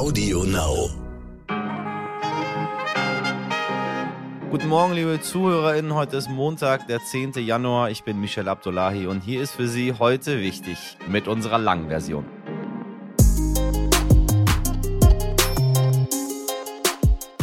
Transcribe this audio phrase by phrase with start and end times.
[0.00, 0.88] Audio Now.
[4.50, 5.92] Guten Morgen, liebe ZuhörerInnen.
[5.92, 7.32] Heute ist Montag, der 10.
[7.32, 7.90] Januar.
[7.90, 12.24] Ich bin Michel Abdullahi und hier ist für Sie heute wichtig mit unserer langen Version.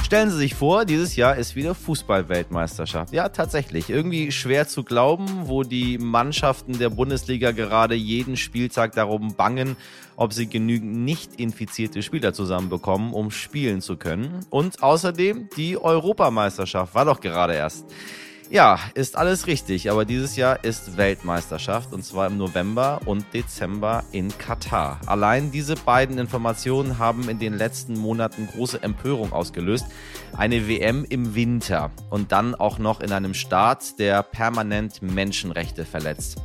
[0.07, 3.13] Stellen Sie sich vor, dieses Jahr ist wieder Fußball-Weltmeisterschaft.
[3.13, 3.89] Ja, tatsächlich.
[3.89, 9.75] Irgendwie schwer zu glauben, wo die Mannschaften der Bundesliga gerade jeden Spieltag darum bangen,
[10.15, 14.46] ob sie genügend nicht infizierte Spieler zusammenbekommen, um spielen zu können.
[14.49, 17.85] Und außerdem die Europameisterschaft war doch gerade erst.
[18.50, 24.05] Ja, ist alles richtig, aber dieses Jahr ist Weltmeisterschaft und zwar im November und Dezember
[24.14, 25.01] in Katar.
[25.05, 29.86] Allein diese beiden Informationen haben in den letzten Monaten große Empörung ausgelöst.
[30.38, 36.38] Eine WM im Winter und dann auch noch in einem Staat, der permanent Menschenrechte verletzt.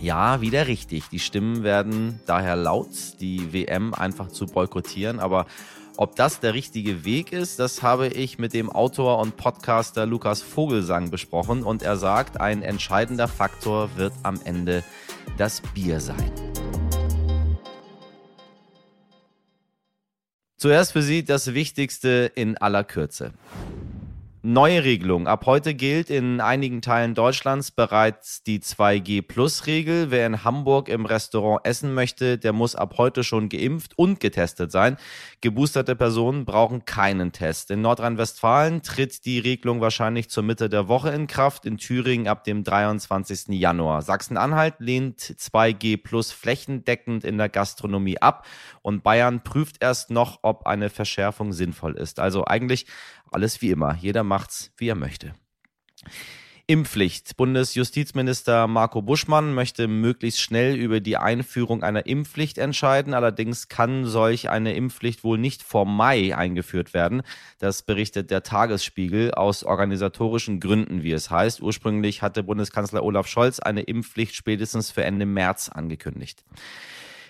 [0.00, 1.08] Ja, wieder richtig.
[1.10, 2.88] Die Stimmen werden daher laut,
[3.20, 5.46] die WM einfach zu boykottieren, aber
[5.98, 10.42] ob das der richtige Weg ist, das habe ich mit dem Autor und Podcaster Lukas
[10.42, 14.84] Vogelsang besprochen und er sagt, ein entscheidender Faktor wird am Ende
[15.38, 16.30] das Bier sein.
[20.58, 23.32] Zuerst für Sie das Wichtigste in aller Kürze.
[24.48, 25.26] Neue Regelung.
[25.26, 30.12] Ab heute gilt in einigen Teilen Deutschlands bereits die 2G-Plus-Regel.
[30.12, 34.70] Wer in Hamburg im Restaurant essen möchte, der muss ab heute schon geimpft und getestet
[34.70, 34.98] sein.
[35.40, 37.72] Geboosterte Personen brauchen keinen Test.
[37.72, 42.44] In Nordrhein-Westfalen tritt die Regelung wahrscheinlich zur Mitte der Woche in Kraft, in Thüringen ab
[42.44, 43.48] dem 23.
[43.48, 44.02] Januar.
[44.02, 48.46] Sachsen-Anhalt lehnt 2G Plus flächendeckend in der Gastronomie ab
[48.82, 52.20] und Bayern prüft erst noch, ob eine Verschärfung sinnvoll ist.
[52.20, 52.86] Also eigentlich
[53.30, 53.94] alles wie immer.
[53.96, 55.34] Jeder macht's, wie er möchte.
[56.68, 57.36] Impfpflicht.
[57.36, 63.14] Bundesjustizminister Marco Buschmann möchte möglichst schnell über die Einführung einer Impfpflicht entscheiden.
[63.14, 67.22] Allerdings kann solch eine Impfpflicht wohl nicht vor Mai eingeführt werden.
[67.60, 71.62] Das berichtet der Tagesspiegel aus organisatorischen Gründen, wie es heißt.
[71.62, 76.44] Ursprünglich hatte Bundeskanzler Olaf Scholz eine Impfpflicht spätestens für Ende März angekündigt.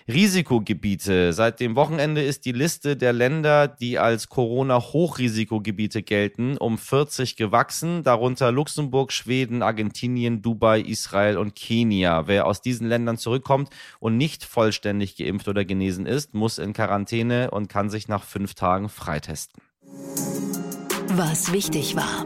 [0.07, 1.33] Risikogebiete.
[1.33, 8.03] Seit dem Wochenende ist die Liste der Länder, die als Corona-Hochrisikogebiete gelten, um 40 gewachsen,
[8.03, 12.27] darunter Luxemburg, Schweden, Argentinien, Dubai, Israel und Kenia.
[12.27, 13.69] Wer aus diesen Ländern zurückkommt
[13.99, 18.53] und nicht vollständig geimpft oder genesen ist, muss in Quarantäne und kann sich nach fünf
[18.53, 19.61] Tagen freitesten.
[21.09, 22.25] Was wichtig war.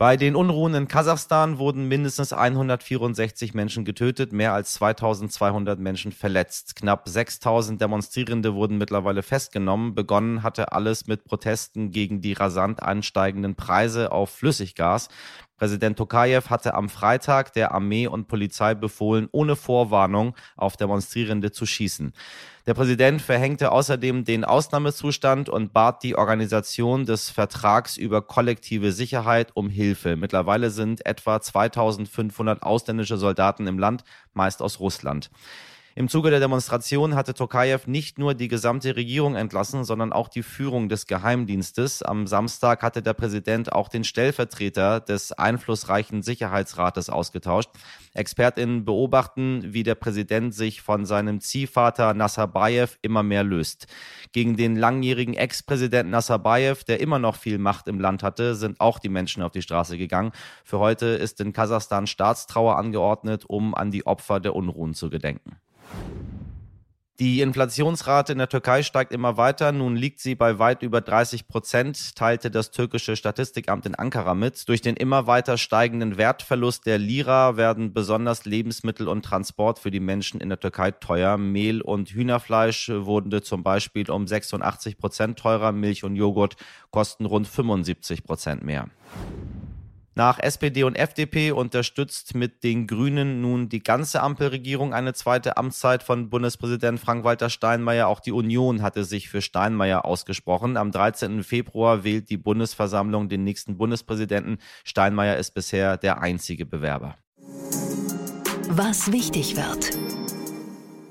[0.00, 6.74] Bei den Unruhen in Kasachstan wurden mindestens 164 Menschen getötet, mehr als 2200 Menschen verletzt.
[6.74, 9.94] Knapp 6000 Demonstrierende wurden mittlerweile festgenommen.
[9.94, 15.08] Begonnen hatte alles mit Protesten gegen die rasant ansteigenden Preise auf Flüssiggas.
[15.60, 21.66] Präsident Tokayev hatte am Freitag der Armee und Polizei befohlen, ohne Vorwarnung auf Demonstrierende zu
[21.66, 22.14] schießen.
[22.66, 29.54] Der Präsident verhängte außerdem den Ausnahmezustand und bat die Organisation des Vertrags über kollektive Sicherheit
[29.54, 30.16] um Hilfe.
[30.16, 35.30] Mittlerweile sind etwa 2500 ausländische Soldaten im Land, meist aus Russland.
[35.96, 40.44] Im Zuge der Demonstration hatte Tokayev nicht nur die gesamte Regierung entlassen, sondern auch die
[40.44, 42.04] Führung des Geheimdienstes.
[42.04, 47.70] Am Samstag hatte der Präsident auch den Stellvertreter des einflussreichen Sicherheitsrates ausgetauscht.
[48.14, 53.88] Expertinnen beobachten, wie der Präsident sich von seinem Ziehvater Nazarbayev immer mehr löst.
[54.30, 59.00] Gegen den langjährigen Ex-Präsidenten Nazarbayev, der immer noch viel Macht im Land hatte, sind auch
[59.00, 60.30] die Menschen auf die Straße gegangen.
[60.64, 65.56] Für heute ist in Kasachstan Staatstrauer angeordnet, um an die Opfer der Unruhen zu gedenken.
[67.20, 69.72] Die Inflationsrate in der Türkei steigt immer weiter.
[69.72, 74.66] Nun liegt sie bei weit über 30 Prozent, teilte das türkische Statistikamt in Ankara mit.
[74.70, 80.00] Durch den immer weiter steigenden Wertverlust der Lira werden besonders Lebensmittel und Transport für die
[80.00, 81.36] Menschen in der Türkei teuer.
[81.36, 85.72] Mehl und Hühnerfleisch wurden zum Beispiel um 86 Prozent teurer.
[85.72, 86.56] Milch und Joghurt
[86.90, 88.86] kosten rund 75 Prozent mehr.
[90.20, 96.02] Nach SPD und FDP unterstützt mit den Grünen nun die ganze Ampelregierung eine zweite Amtszeit
[96.02, 98.06] von Bundespräsident Frank-Walter Steinmeier.
[98.06, 100.76] Auch die Union hatte sich für Steinmeier ausgesprochen.
[100.76, 101.42] Am 13.
[101.42, 104.58] Februar wählt die Bundesversammlung den nächsten Bundespräsidenten.
[104.84, 107.16] Steinmeier ist bisher der einzige Bewerber.
[108.68, 110.09] Was wichtig wird.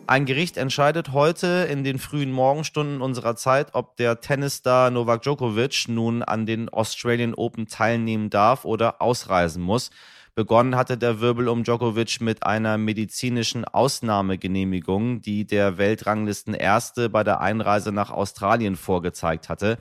[0.09, 5.85] Ein Gericht entscheidet heute in den frühen Morgenstunden unserer Zeit, ob der Tennisstar Novak Djokovic
[5.87, 9.91] nun an den Australian Open teilnehmen darf oder ausreisen muss.
[10.33, 17.23] Begonnen hatte der Wirbel um Djokovic mit einer medizinischen Ausnahmegenehmigung, die der Weltranglisten Erste bei
[17.23, 19.77] der Einreise nach Australien vorgezeigt hatte.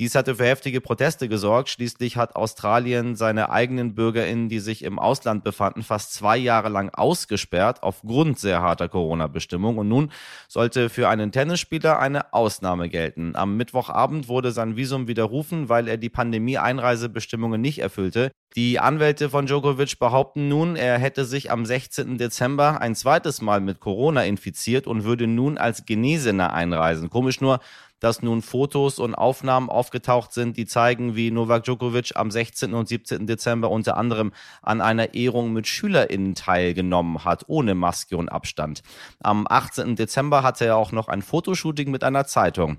[0.00, 1.68] Dies hatte für heftige Proteste gesorgt.
[1.68, 6.90] Schließlich hat Australien seine eigenen BürgerInnen, die sich im Ausland befanden, fast zwei Jahre lang
[6.90, 9.78] ausgesperrt aufgrund sehr harter Corona-Bestimmungen.
[9.78, 10.12] Und nun
[10.48, 13.36] sollte für einen Tennisspieler eine Ausnahme gelten.
[13.36, 18.32] Am Mittwochabend wurde sein Visum widerrufen, weil er die Pandemie-Einreisebestimmungen nicht erfüllte.
[18.56, 22.18] Die Anwälte von Djokovic behaupten nun, er hätte sich am 16.
[22.18, 27.10] Dezember ein zweites Mal mit Corona infiziert und würde nun als Genesener einreisen.
[27.10, 27.60] Komisch nur,
[28.04, 32.74] dass nun Fotos und Aufnahmen aufgetaucht sind, die zeigen, wie Novak Djokovic am 16.
[32.74, 33.26] und 17.
[33.26, 38.82] Dezember unter anderem an einer Ehrung mit SchülerInnen teilgenommen hat, ohne Maske und Abstand.
[39.20, 39.96] Am 18.
[39.96, 42.76] Dezember hatte er auch noch ein Fotoshooting mit einer Zeitung.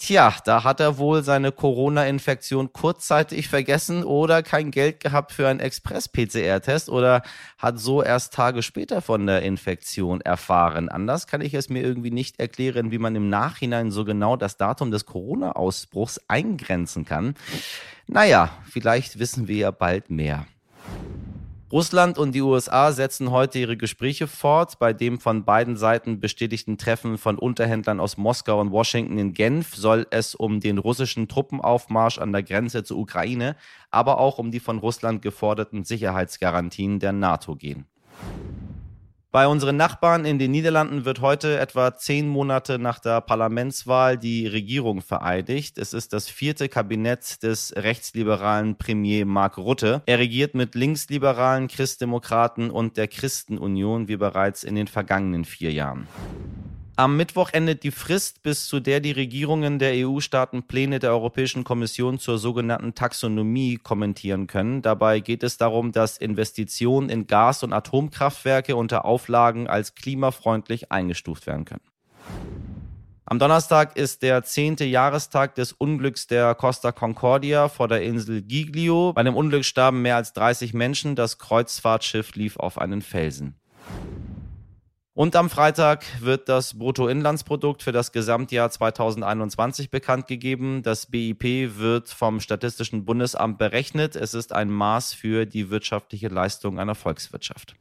[0.00, 5.58] Tja, da hat er wohl seine Corona-Infektion kurzzeitig vergessen oder kein Geld gehabt für einen
[5.58, 7.22] Express-PCR-Test oder
[7.58, 10.88] hat so erst Tage später von der Infektion erfahren.
[10.88, 14.56] Anders kann ich es mir irgendwie nicht erklären, wie man im Nachhinein so genau das
[14.56, 17.34] Datum des Corona-Ausbruchs eingrenzen kann.
[18.06, 20.46] Naja, vielleicht wissen wir ja bald mehr.
[21.70, 24.78] Russland und die USA setzen heute ihre Gespräche fort.
[24.78, 29.74] Bei dem von beiden Seiten bestätigten Treffen von Unterhändlern aus Moskau und Washington in Genf
[29.74, 33.54] soll es um den russischen Truppenaufmarsch an der Grenze zur Ukraine,
[33.90, 37.84] aber auch um die von Russland geforderten Sicherheitsgarantien der NATO gehen.
[39.38, 44.48] Bei unseren Nachbarn in den Niederlanden wird heute etwa zehn Monate nach der Parlamentswahl die
[44.48, 45.78] Regierung vereidigt.
[45.78, 50.02] Es ist das vierte Kabinett des rechtsliberalen Premier Mark Rutte.
[50.06, 56.08] Er regiert mit linksliberalen Christdemokraten und der Christenunion wie bereits in den vergangenen vier Jahren.
[56.98, 61.62] Am Mittwoch endet die Frist, bis zu der die Regierungen der EU-Staaten Pläne der Europäischen
[61.62, 64.82] Kommission zur sogenannten Taxonomie kommentieren können.
[64.82, 71.46] Dabei geht es darum, dass Investitionen in Gas- und Atomkraftwerke unter Auflagen als klimafreundlich eingestuft
[71.46, 71.84] werden können.
[73.26, 79.12] Am Donnerstag ist der zehnte Jahrestag des Unglücks der Costa Concordia vor der Insel Giglio.
[79.12, 81.14] Bei dem Unglück starben mehr als 30 Menschen.
[81.14, 83.54] Das Kreuzfahrtschiff lief auf einen Felsen.
[85.18, 90.84] Und am Freitag wird das Bruttoinlandsprodukt für das Gesamtjahr 2021 bekannt gegeben.
[90.84, 94.14] Das BIP wird vom Statistischen Bundesamt berechnet.
[94.14, 97.74] Es ist ein Maß für die wirtschaftliche Leistung einer Volkswirtschaft.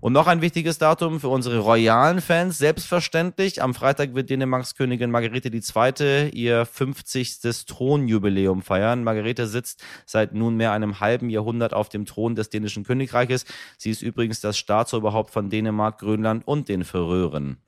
[0.00, 3.62] Und noch ein wichtiges Datum für unsere royalen Fans, selbstverständlich.
[3.62, 6.30] Am Freitag wird Dänemarks Königin Margarete II.
[6.30, 7.66] ihr 50.
[7.66, 9.04] Thronjubiläum feiern.
[9.04, 13.44] Margarete sitzt seit nunmehr einem halben Jahrhundert auf dem Thron des dänischen Königreiches.
[13.76, 17.58] Sie ist übrigens das Staatsoberhaupt von Dänemark, Grönland und den Färöeren.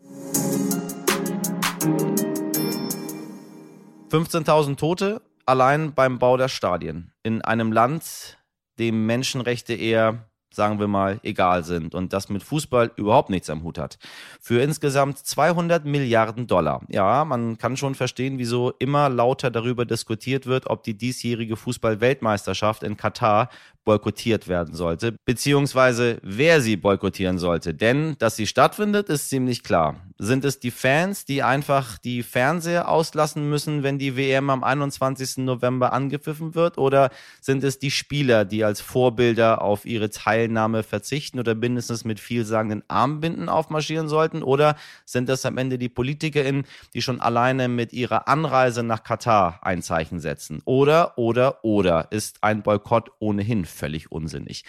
[4.11, 7.13] 15.000 Tote allein beim Bau der Stadien.
[7.23, 8.39] In einem Land,
[8.79, 13.63] dem Menschenrechte eher sagen wir mal, egal sind und das mit Fußball überhaupt nichts am
[13.63, 13.99] Hut hat.
[14.41, 16.83] Für insgesamt 200 Milliarden Dollar.
[16.89, 22.83] Ja, man kann schon verstehen, wieso immer lauter darüber diskutiert wird, ob die diesjährige Fußball-Weltmeisterschaft
[22.83, 23.49] in Katar
[23.85, 27.75] boykottiert werden sollte, beziehungsweise wer sie boykottieren sollte.
[27.75, 29.97] Denn, dass sie stattfindet, ist ziemlich klar.
[30.19, 35.39] Sind es die Fans, die einfach die Fernseher auslassen müssen, wenn die WM am 21.
[35.39, 36.79] November angepfiffen wird?
[36.79, 37.11] Oder
[37.41, 40.11] sind es die Spieler, die als Vorbilder auf ihre
[40.43, 44.43] Teilnahme verzichten oder mindestens mit vielsagenden Armbinden aufmarschieren sollten?
[44.43, 49.61] Oder sind es am Ende die PolitikerInnen, die schon alleine mit ihrer Anreise nach Katar
[49.63, 50.61] ein Zeichen setzen?
[50.65, 54.65] Oder, oder, oder ist ein Boykott ohnehin völlig unsinnig.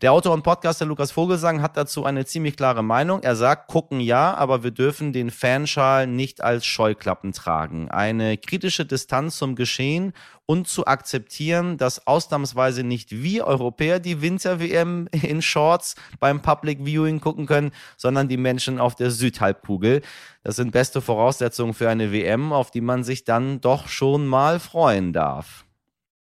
[0.00, 3.22] Der Autor und Podcaster Lukas Vogelsang hat dazu eine ziemlich klare Meinung.
[3.22, 7.90] Er sagt, gucken ja, aber wir dürfen den Fanschal nicht als Scheuklappen tragen.
[7.90, 10.12] Eine kritische Distanz zum Geschehen
[10.46, 17.20] und zu akzeptieren, dass ausnahmsweise nicht wir Europäer die Winter-WM in Shorts beim Public Viewing
[17.20, 20.02] gucken können, sondern die Menschen auf der Südhalbkugel.
[20.44, 24.60] Das sind beste Voraussetzungen für eine WM, auf die man sich dann doch schon mal
[24.60, 25.65] freuen darf.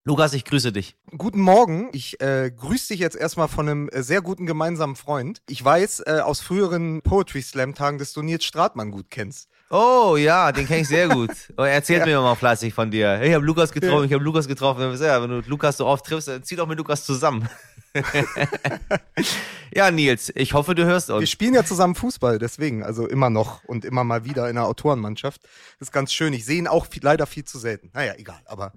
[0.08, 0.96] Lukas, ich grüße dich.
[1.18, 1.90] Guten Morgen.
[1.92, 5.42] Ich äh, grüße dich jetzt erstmal von einem äh, sehr guten gemeinsamen Freund.
[5.50, 9.50] Ich weiß äh, aus früheren Poetry Slam Tagen, dass du Nils Stratmann gut kennst.
[9.72, 11.32] Oh ja, den kenne ich sehr gut.
[11.58, 12.06] Oh, erzählt ja.
[12.06, 13.20] mir mal fleißig von dir.
[13.24, 14.06] Ich habe Lukas getroffen, ja.
[14.06, 14.96] ich habe Lukas getroffen.
[15.02, 17.50] Ja, wenn du Lukas so oft triffst, zieh doch mit Lukas zusammen.
[19.74, 21.22] ja, Nils, ich hoffe, du hörst uns.
[21.22, 24.66] Wir spielen ja zusammen Fußball, deswegen, also immer noch und immer mal wieder in der
[24.66, 25.44] Autorenmannschaft.
[25.80, 26.34] Das ist ganz schön.
[26.34, 27.92] Ich sehe ihn auch viel, leider viel zu selten.
[27.94, 28.74] Naja, egal, aber.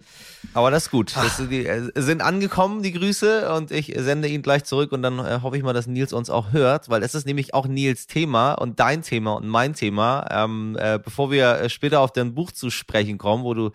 [0.54, 1.16] Aber das ist gut.
[1.16, 5.18] Das die, äh, sind angekommen, die Grüße, und ich sende ihn gleich zurück und dann
[5.18, 8.06] äh, hoffe ich mal, dass Nils uns auch hört, weil es ist nämlich auch Nils
[8.06, 10.26] Thema und dein Thema und mein Thema.
[10.30, 13.70] Ähm, äh, bevor wir äh, später auf dein Buch zu sprechen kommen, wo du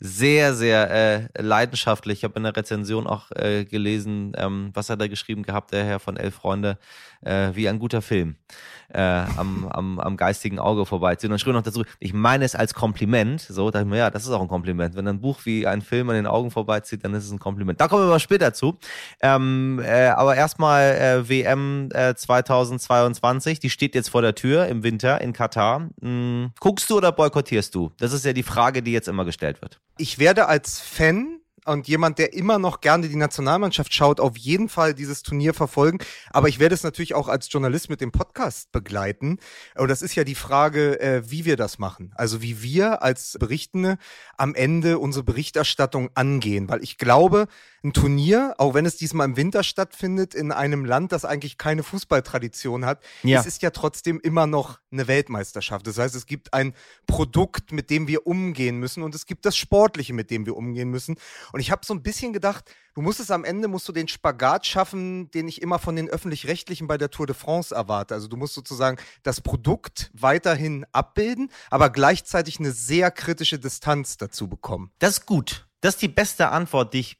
[0.00, 5.00] sehr, sehr äh, leidenschaftlich, ich habe in der Rezension auch äh, gelesen, ähm, was hat
[5.00, 6.78] er geschrieben gehabt, der Herr von Elf Freunde,
[7.22, 8.36] äh, wie ein guter Film
[8.88, 11.32] äh, am, am, am geistigen Auge vorbeiziehen.
[11.32, 13.40] Und schrieb noch dazu, ich meine es als Kompliment.
[13.40, 14.96] So, dachte ich mir, ja, das ist auch ein Kompliment.
[14.96, 17.80] Wenn ein Buch wie ein Film an den Augen vorbeizieht, dann ist es ein Kompliment.
[17.80, 18.78] Da kommen wir mal später zu.
[19.20, 24.82] Ähm, äh, aber erstmal äh, WM äh, 2022, die steht jetzt vor der Tür im
[24.82, 25.88] Winter in Katar.
[26.00, 27.92] Hm, guckst du oder boykottierst du?
[27.98, 29.80] Das ist ja die Frage, die jetzt immer gestellt wird.
[29.98, 34.68] Ich werde als Fan und jemand, der immer noch gerne die Nationalmannschaft schaut, auf jeden
[34.68, 35.98] Fall dieses Turnier verfolgen.
[36.30, 39.38] Aber ich werde es natürlich auch als Journalist mit dem Podcast begleiten.
[39.76, 42.12] Und das ist ja die Frage, äh, wie wir das machen.
[42.14, 43.98] Also wie wir als Berichtende
[44.36, 46.68] am Ende unsere Berichterstattung angehen.
[46.68, 47.46] Weil ich glaube,
[47.84, 51.82] ein Turnier, auch wenn es diesmal im Winter stattfindet, in einem Land, das eigentlich keine
[51.82, 53.40] Fußballtradition hat, ja.
[53.40, 55.86] es ist ja trotzdem immer noch eine Weltmeisterschaft.
[55.86, 56.74] Das heißt, es gibt ein
[57.06, 60.90] Produkt, mit dem wir umgehen müssen und es gibt das Sportliche, mit dem wir umgehen
[60.90, 61.16] müssen.
[61.52, 64.08] Und ich habe so ein bisschen gedacht, du musst es am Ende, musst du den
[64.08, 68.14] Spagat schaffen, den ich immer von den Öffentlich-Rechtlichen bei der Tour de France erwarte.
[68.14, 74.48] Also du musst sozusagen das Produkt weiterhin abbilden, aber gleichzeitig eine sehr kritische Distanz dazu
[74.48, 74.90] bekommen.
[74.98, 75.68] Das ist gut.
[75.80, 77.18] Das ist die beste Antwort, die ich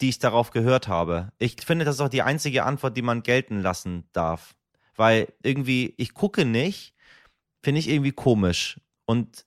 [0.00, 1.32] die ich darauf gehört habe.
[1.38, 4.54] Ich finde, das ist auch die einzige Antwort, die man gelten lassen darf.
[4.96, 6.94] Weil irgendwie, ich gucke nicht,
[7.62, 8.80] finde ich irgendwie komisch.
[9.04, 9.46] Und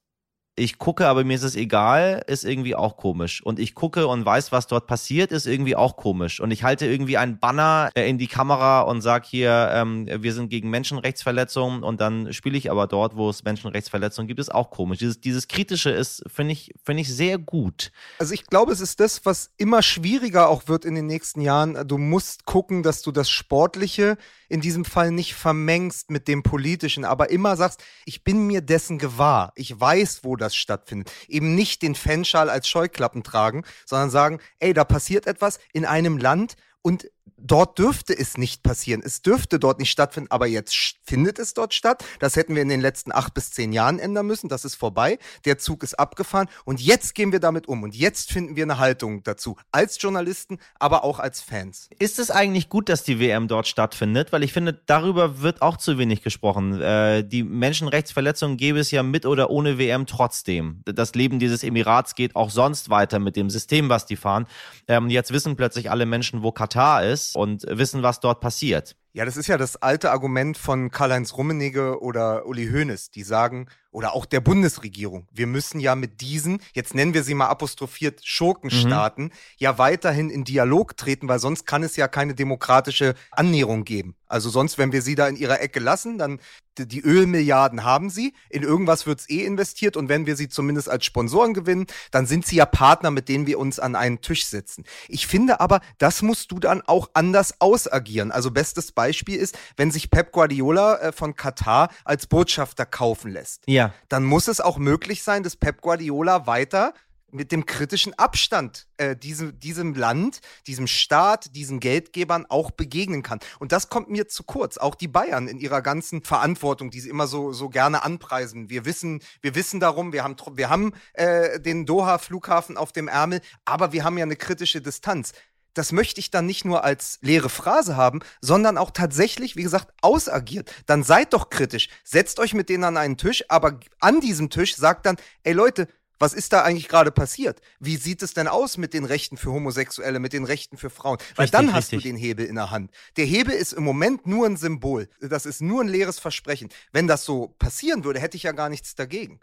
[0.56, 3.44] ich gucke, aber mir ist es egal, ist irgendwie auch komisch.
[3.44, 6.40] Und ich gucke und weiß, was dort passiert, ist irgendwie auch komisch.
[6.40, 10.34] Und ich halte irgendwie einen Banner äh, in die Kamera und sage hier, ähm, wir
[10.34, 14.70] sind gegen Menschenrechtsverletzungen und dann spiele ich aber dort, wo es Menschenrechtsverletzungen gibt, ist auch
[14.70, 15.00] komisch.
[15.00, 17.92] Dieses, dieses Kritische ist, finde ich, finde ich sehr gut.
[18.20, 21.88] Also ich glaube, es ist das, was immer schwieriger auch wird in den nächsten Jahren.
[21.88, 24.18] Du musst gucken, dass du das Sportliche
[24.54, 29.00] in diesem Fall nicht vermengst mit dem Politischen, aber immer sagst, ich bin mir dessen
[29.00, 29.52] gewahr.
[29.56, 31.12] Ich weiß, wo das stattfindet.
[31.28, 36.20] Eben nicht den Fanschal als Scheuklappen tragen, sondern sagen, ey, da passiert etwas in einem
[36.20, 37.10] Land und
[37.44, 39.02] dort dürfte es nicht passieren.
[39.04, 42.04] Es dürfte dort nicht stattfinden, aber jetzt findet es dort statt.
[42.20, 44.50] Das hätten wir in den letzten acht bis zehn Jahren ändern müssen.
[44.50, 45.20] Das ist vorbei.
[45.46, 48.78] Der Zug ist abgefahren und jetzt gehen wir damit um und jetzt finden wir eine
[48.78, 49.58] Haltung dazu.
[49.72, 51.90] Als Journalisten, aber auch als Fans.
[52.00, 54.32] Ist es eigentlich gut, dass die WM dort stattfindet?
[54.32, 56.82] Weil ich finde, darüber wird auch zu wenig gesprochen.
[56.82, 60.82] Äh, die Menschenrechtsverletzungen gäbe es ja mit oder ohne WM trotzdem.
[60.86, 64.48] Das Leben dieses Emirats geht auch sonst weiter mit dem System, was die fahren.
[64.88, 68.96] Ähm, jetzt wissen plötzlich alle Menschen, wo Katar ist und wissen, was dort passiert.
[69.14, 73.68] Ja, das ist ja das alte Argument von Karl-Heinz Rummenigge oder Uli Hoeneß, die sagen,
[73.94, 78.22] oder auch der Bundesregierung, wir müssen ja mit diesen, jetzt nennen wir sie mal apostrophiert,
[78.24, 79.32] Schurkenstaaten, mhm.
[79.58, 84.16] ja weiterhin in Dialog treten, weil sonst kann es ja keine demokratische Annäherung geben.
[84.28, 86.40] Also sonst, wenn wir sie da in ihrer Ecke lassen, dann
[86.78, 91.06] die Ölmilliarden haben sie, in irgendwas wird's eh investiert und wenn wir sie zumindest als
[91.06, 94.86] Sponsoren gewinnen, dann sind sie ja Partner, mit denen wir uns an einen Tisch setzen.
[95.08, 98.32] Ich finde aber, das musst du dann auch anders ausagieren.
[98.32, 103.62] Also bestes Beispiel ist, wenn sich Pep Guardiola äh, von Katar als Botschafter kaufen lässt.
[103.68, 103.83] Ja.
[104.10, 106.94] Dann muss es auch möglich sein, dass Pep Guardiola weiter
[107.34, 113.40] mit dem kritischen Abstand äh, diesem, diesem Land, diesem Staat, diesen Geldgebern auch begegnen kann.
[113.60, 114.78] Und das kommt mir zu kurz.
[114.78, 118.70] Auch die Bayern in ihrer ganzen Verantwortung, die sie immer so, so gerne anpreisen.
[118.70, 123.42] Wir wissen, wir wissen darum, wir haben, wir haben äh, den Doha-Flughafen auf dem Ärmel,
[123.66, 125.34] aber wir haben ja eine kritische Distanz
[125.74, 129.94] das möchte ich dann nicht nur als leere Phrase haben, sondern auch tatsächlich, wie gesagt,
[130.02, 130.72] ausagiert.
[130.86, 134.76] Dann seid doch kritisch, setzt euch mit denen an einen Tisch, aber an diesem Tisch
[134.76, 135.88] sagt dann, ey Leute,
[136.20, 137.60] was ist da eigentlich gerade passiert?
[137.80, 141.18] Wie sieht es denn aus mit den Rechten für Homosexuelle, mit den Rechten für Frauen?
[141.36, 142.04] Weil richtig, dann hast richtig.
[142.04, 142.92] du den Hebel in der Hand.
[143.18, 145.10] Der Hebel ist im Moment nur ein Symbol.
[145.20, 146.70] Das ist nur ein leeres Versprechen.
[146.94, 149.42] Wenn das so passieren würde, hätte ich ja gar nichts dagegen.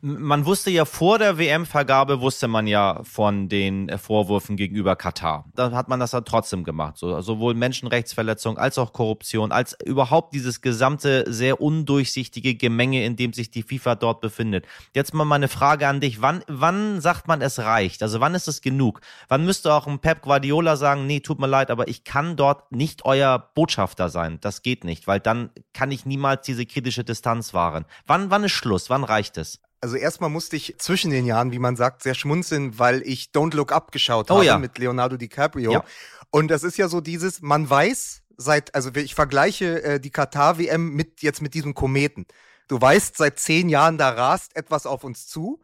[0.00, 5.44] Man wusste ja vor der WM-Vergabe, wusste man ja von den äh, Vorwürfen gegenüber Katar.
[5.54, 6.96] Da hat man das dann trotzdem gemacht.
[6.96, 13.32] So, sowohl Menschenrechtsverletzung als auch Korruption, als überhaupt dieses gesamte sehr undurchsichtige Gemenge, in dem
[13.32, 14.66] sich die FIFA dort befindet.
[14.94, 16.22] Jetzt mal meine Frage an dich.
[16.22, 18.02] Wann, wann sagt man, es reicht?
[18.02, 19.00] Also wann ist es genug?
[19.28, 22.70] Wann müsste auch ein Pep Guardiola sagen, nee, tut mir leid, aber ich kann dort
[22.72, 24.38] nicht euer Botschafter sein.
[24.40, 27.84] Das geht nicht, weil dann kann ich niemals diese kritische Distanz wahren.
[28.06, 28.90] Wann, wann ist Schluss?
[28.90, 29.57] Wann reicht es?
[29.80, 33.54] Also erstmal musste ich zwischen den Jahren, wie man sagt, sehr schmunzeln, weil ich Don't
[33.54, 34.58] Look Up geschaut oh, habe ja.
[34.58, 35.72] mit Leonardo DiCaprio.
[35.72, 35.84] Ja.
[36.30, 40.90] Und das ist ja so dieses, man weiß seit, also ich vergleiche äh, die Katar-WM
[40.90, 42.26] mit jetzt mit diesem Kometen.
[42.68, 45.60] Du weißt, seit zehn Jahren, da rast etwas auf uns zu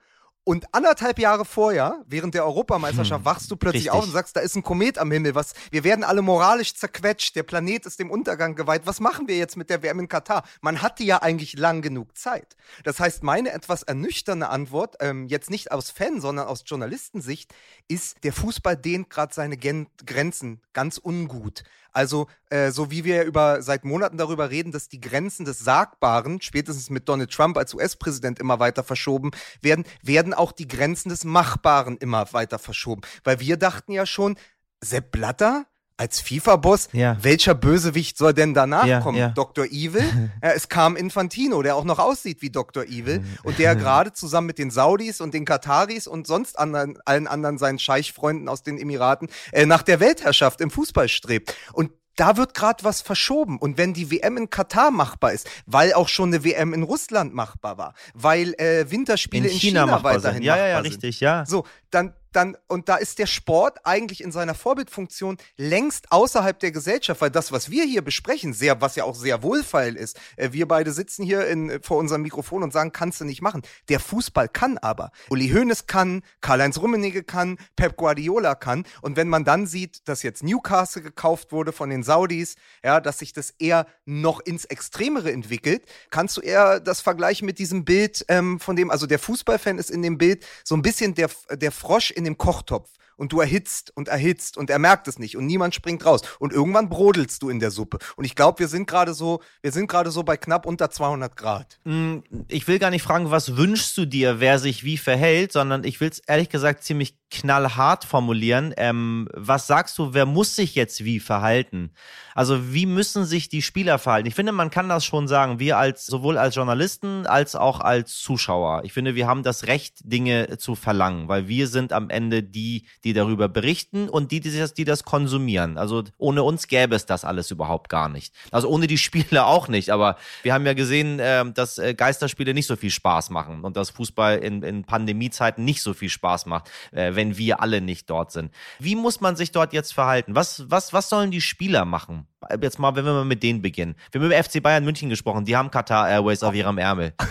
[0.46, 3.92] Und anderthalb Jahre vorher, während der Europameisterschaft, Hm, wachst du plötzlich richtig.
[3.92, 5.34] auf und sagst, da ist ein Komet am Himmel.
[5.34, 7.34] Was, wir werden alle moralisch zerquetscht.
[7.34, 8.82] Der Planet ist dem Untergang geweiht.
[8.84, 10.44] Was machen wir jetzt mit der WM in Katar?
[10.60, 12.56] Man hatte ja eigentlich lang genug Zeit.
[12.82, 17.54] Das heißt, meine etwas ernüchternde Antwort, ähm, jetzt nicht aus Fan, sondern aus Journalistensicht,
[17.88, 21.64] ist, der Fußball dehnt gerade seine Gen Grenzen ganz ungut.
[21.94, 26.40] Also, äh, so wie wir über seit Monaten darüber reden, dass die Grenzen des Sagbaren,
[26.42, 29.30] spätestens mit Donald Trump als US-Präsident immer weiter verschoben
[29.62, 33.02] werden, werden auch die Grenzen des Machbaren immer weiter verschoben.
[33.22, 34.36] Weil wir dachten ja schon,
[34.80, 37.16] Sepp Blatter als FIFA-Boss, Ja.
[37.22, 39.16] welcher Bösewicht soll denn danach Ja, kommen?
[39.18, 39.28] ja.
[39.28, 39.64] Dr.
[39.66, 40.02] Evil?
[40.42, 42.84] ja, es kam Infantino, der auch noch aussieht wie Dr.
[42.84, 47.26] Evil und der gerade zusammen mit den Saudis und den Kataris und sonst anderen, allen
[47.28, 51.54] anderen seinen Scheichfreunden aus den Emiraten äh, nach der Weltherrschaft im Fußball strebt.
[51.72, 53.58] Und da wird gerade was verschoben.
[53.58, 57.34] Und wenn die WM in Katar machbar ist, weil auch schon eine WM in Russland
[57.34, 60.42] machbar war, weil äh, Winterspiele in, China, machbar weiterhin sind.
[60.44, 61.02] Ja, ja, ja, machbar sind.
[61.04, 61.44] richtig, ja.
[61.46, 66.72] So, dann, dann, und da ist der Sport eigentlich in seiner Vorbildfunktion längst außerhalb der
[66.72, 70.52] Gesellschaft, weil das, was wir hier besprechen, sehr, was ja auch sehr wohlfeil ist, äh,
[70.52, 73.62] wir beide sitzen hier in, äh, vor unserem Mikrofon und sagen, kannst du nicht machen.
[73.88, 75.10] Der Fußball kann aber.
[75.30, 78.84] Uli Hoeneß kann, Karl-Heinz Rummenigge kann, Pep Guardiola kann.
[79.02, 83.18] Und wenn man dann sieht, dass jetzt Newcastle gekauft wurde von den Saudis, ja, dass
[83.18, 88.24] sich das eher noch ins Extremere entwickelt, kannst du eher das vergleichen mit diesem Bild,
[88.28, 91.72] ähm, von dem, also der Fußballfan ist in dem Bild so ein bisschen der, der
[91.72, 92.90] Frosch in dem Kochtopf.
[93.16, 96.22] Und du erhitzt und erhitzt und er merkt es nicht und niemand springt raus.
[96.38, 97.98] Und irgendwann brodelst du in der Suppe.
[98.16, 101.36] Und ich glaube, wir sind gerade so, wir sind gerade so bei knapp unter 200
[101.36, 101.78] Grad.
[101.84, 102.18] Mm,
[102.48, 106.00] Ich will gar nicht fragen, was wünschst du dir, wer sich wie verhält, sondern ich
[106.00, 108.72] will es ehrlich gesagt ziemlich knallhart formulieren.
[108.76, 111.92] Ähm, was sagst du, wer muss sich jetzt wie verhalten?
[112.34, 114.28] Also wie müssen sich die Spieler verhalten?
[114.28, 118.16] Ich finde, man kann das schon sagen, wir als sowohl als Journalisten als auch als
[118.18, 118.82] Zuschauer.
[118.84, 122.86] Ich finde, wir haben das Recht, Dinge zu verlangen, weil wir sind am Ende die,
[123.04, 125.78] die darüber berichten und die, die das, die das konsumieren.
[125.78, 128.34] Also ohne uns gäbe es das alles überhaupt gar nicht.
[128.50, 129.90] Also ohne die Spieler auch nicht.
[129.90, 133.76] Aber wir haben ja gesehen, ähm, dass äh, Geisterspiele nicht so viel Spaß machen und
[133.76, 138.08] dass Fußball in, in Pandemiezeiten nicht so viel Spaß macht, äh, wenn wir alle nicht
[138.10, 138.52] dort sind.
[138.78, 140.34] Wie muss man sich dort jetzt verhalten?
[140.34, 142.26] Was, was, was sollen die Spieler machen?
[142.60, 143.94] Jetzt mal, wenn wir mal mit denen beginnen.
[144.10, 147.14] Wir haben über FC Bayern München gesprochen, die haben Qatar Airways auf ihrem Ärmel.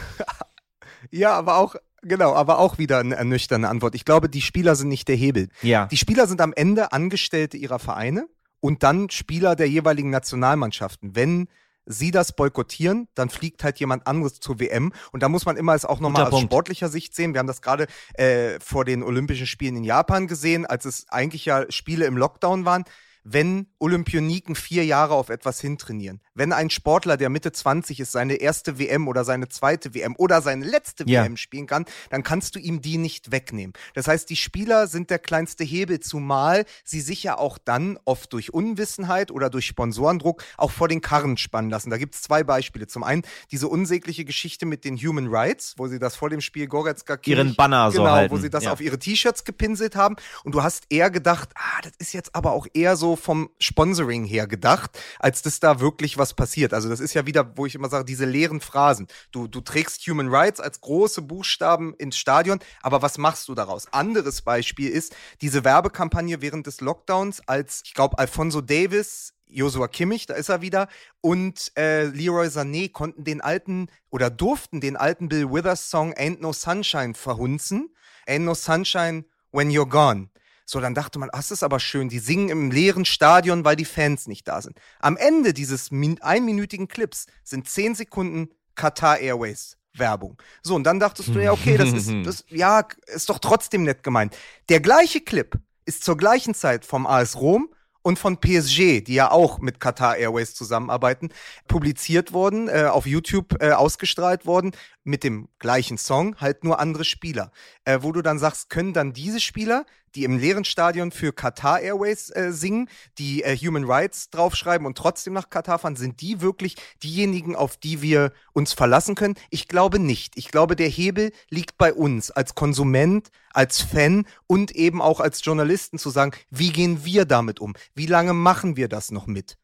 [1.12, 3.96] Ja, aber auch, genau, aber auch wieder eine ernüchternde Antwort.
[3.96, 5.50] Ich glaube, die Spieler sind nicht der Hebel.
[5.62, 5.88] Ja.
[5.88, 8.28] Die Spieler sind am Ende Angestellte ihrer Vereine
[8.60, 11.16] und dann Spieler der jeweiligen Nationalmannschaften.
[11.16, 11.48] Wenn
[11.86, 14.94] sie das boykottieren, dann fliegt halt jemand anderes zur WM.
[15.12, 16.46] Und da muss man immer es auch nochmal aus Punkt.
[16.46, 17.34] sportlicher Sicht sehen.
[17.34, 21.46] Wir haben das gerade äh, vor den Olympischen Spielen in Japan gesehen, als es eigentlich
[21.46, 22.86] ja Spiele im Lockdown waren.
[23.24, 28.36] Wenn Olympioniken vier Jahre auf etwas hintrainieren, wenn ein Sportler, der Mitte 20 ist, seine
[28.36, 31.24] erste WM oder seine zweite WM oder seine letzte Ja.
[31.24, 33.74] WM spielen kann, dann kannst du ihm die nicht wegnehmen.
[33.94, 38.34] Das heißt, die Spieler sind der kleinste Hebel, zumal sie sich ja auch dann oft
[38.34, 41.90] durch Unwissenheit oder durch Sponsorendruck auch vor den Karren spannen lassen.
[41.90, 42.88] Da gibt es zwei Beispiele.
[42.88, 46.68] Zum einen diese unsägliche Geschichte mit den Human Rights, wo sie das vor dem Spiel
[46.68, 48.74] Goretzka Ihren Banner so genau, halten, wo sie das ja.
[48.74, 50.16] auf ihre T-Shirts gepinselt haben.
[50.44, 54.26] Und du hast eher gedacht, ah, das ist jetzt aber auch eher so vom Sponsoring
[54.26, 56.74] her gedacht, als dass da wirklich was passiert.
[56.74, 59.08] Also das ist ja wieder, wo ich immer sage, diese leeren Phrasen.
[59.32, 63.92] Du, du trägst Human Rights als große Buchstaben ins Stadion, aber was machst du daraus?
[63.92, 70.26] Anderes Beispiel ist diese Werbekampagne während des Lockdowns, als ich glaube Alfonso Davis Joshua Kimmich,
[70.26, 70.88] da ist er wieder,
[71.22, 76.42] und äh, Leroy Sané konnten den alten oder durften den alten Bill Withers Song Ain't
[76.42, 77.94] No Sunshine verhunzen.
[78.28, 80.30] Ain't No Sunshine When You're Gone.
[80.66, 83.76] So, dann dachte man, ah, das ist aber schön, die singen im leeren Stadion, weil
[83.76, 84.80] die Fans nicht da sind.
[85.00, 90.42] Am Ende dieses min einminütigen Clips sind zehn Sekunden Qatar Airways Werbung.
[90.62, 94.04] So, und dann dachtest du ja, okay, das ist, das, ja, ist doch trotzdem nett
[94.04, 94.36] gemeint.
[94.70, 97.70] Der gleiche Clip ist zur gleichen Zeit vom AS Rom
[98.02, 101.30] und von PSG, die ja auch mit Qatar Airways zusammenarbeiten,
[101.68, 104.72] publiziert worden, äh, auf YouTube äh, ausgestrahlt worden,
[105.04, 107.52] mit dem gleichen Song, halt nur andere Spieler.
[107.86, 111.82] Äh, wo du dann sagst, können dann diese Spieler, die im leeren Stadion für Qatar
[111.82, 116.42] Airways äh, singen, die äh, Human Rights draufschreiben und trotzdem nach Katar fahren, sind die
[116.42, 119.36] wirklich diejenigen, auf die wir uns verlassen können?
[119.50, 120.38] Ich glaube nicht.
[120.38, 125.44] Ich glaube, der Hebel liegt bei uns als Konsument, als Fan und eben auch als
[125.44, 127.74] Journalisten zu sagen, wie gehen wir damit um?
[127.96, 129.58] Wie lange machen wir das noch mit?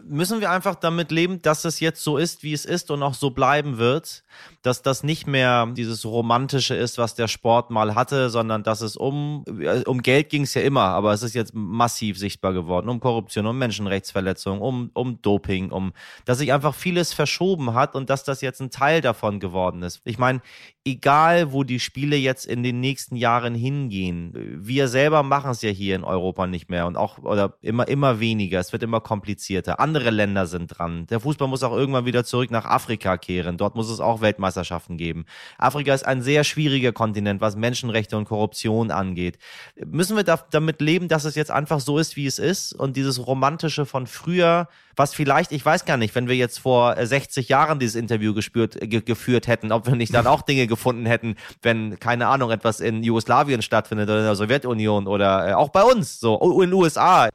[0.00, 3.14] Müssen wir einfach damit leben, dass es jetzt so ist, wie es ist und auch
[3.14, 4.24] so bleiben wird,
[4.62, 8.96] dass das nicht mehr dieses romantische ist, was der Sport mal hatte, sondern dass es
[8.96, 12.88] um äh, um Geld ging es ja immer, aber es ist jetzt massiv sichtbar geworden,
[12.88, 15.92] um Korruption, um Menschenrechtsverletzungen, um um Doping, um
[16.24, 20.00] dass sich einfach vieles verschoben hat und dass das jetzt ein Teil davon geworden ist.
[20.04, 20.40] Ich meine,
[20.84, 25.70] egal wo die Spiele jetzt in den nächsten Jahren hingehen, wir selber machen es ja
[25.70, 29.41] hier in Europa nicht mehr und auch oder immer immer weniger, es wird immer komplizierter
[29.80, 31.06] andere Länder sind dran.
[31.06, 33.56] Der Fußball muss auch irgendwann wieder zurück nach Afrika kehren.
[33.56, 35.24] Dort muss es auch Weltmeisterschaften geben.
[35.58, 39.38] Afrika ist ein sehr schwieriger Kontinent, was Menschenrechte und Korruption angeht.
[39.84, 42.96] Müssen wir da, damit leben, dass es jetzt einfach so ist, wie es ist und
[42.96, 47.48] dieses Romantische von früher, was vielleicht, ich weiß gar nicht, wenn wir jetzt vor 60
[47.48, 51.36] Jahren dieses Interview gespürt, ge geführt hätten, ob wir nicht dann auch Dinge gefunden hätten,
[51.62, 55.82] wenn, keine Ahnung, etwas in Jugoslawien stattfindet oder in der Sowjetunion oder äh, auch bei
[55.82, 57.28] uns, so in den USA.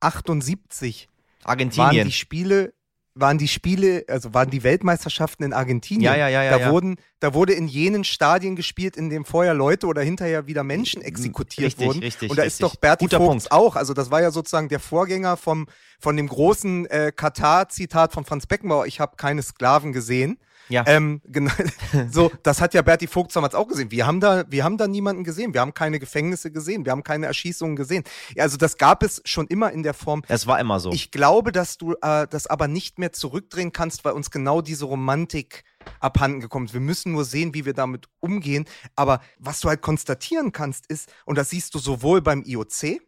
[0.00, 1.08] 1978
[1.44, 1.86] Argentinien.
[1.86, 2.72] waren die Spiele
[3.20, 6.02] waren die Spiele, also waren die Weltmeisterschaften in Argentinien.
[6.02, 6.70] Ja, ja, ja, ja, da ja.
[6.70, 11.02] wurden, da wurde in jenen Stadien gespielt, in dem vorher Leute oder hinterher wieder Menschen
[11.02, 11.98] exekutiert Richtig, wurden.
[12.00, 12.60] richtig, Und da richtig.
[12.60, 13.52] ist doch Berti Guter Vogts Punkt.
[13.52, 13.76] auch.
[13.76, 15.66] Also das war ja sozusagen der Vorgänger vom
[16.00, 18.86] von dem großen äh, Katar-Zitat von Franz Beckenbauer.
[18.86, 20.38] Ich habe keine Sklaven gesehen.
[20.68, 20.84] Ja.
[20.86, 21.52] Ähm, genau,
[22.10, 23.90] so, das hat ja Berti Vogt damals auch gesehen.
[23.90, 25.54] Wir haben da, wir haben da niemanden gesehen.
[25.54, 26.84] Wir haben keine Gefängnisse gesehen.
[26.84, 28.04] Wir haben keine Erschießungen gesehen.
[28.34, 30.22] Ja, also das gab es schon immer in der Form.
[30.28, 30.90] es war immer so.
[30.92, 34.84] Ich glaube, dass du äh, das aber nicht mehr zurückdrehen kannst, weil uns genau diese
[34.84, 35.64] Romantik
[36.00, 36.74] abhanden gekommen ist.
[36.74, 38.66] Wir müssen nur sehen, wie wir damit umgehen.
[38.94, 43.00] Aber was du halt konstatieren kannst, ist, und das siehst du sowohl beim IOC,